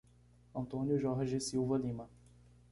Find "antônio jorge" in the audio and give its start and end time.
0.55-1.39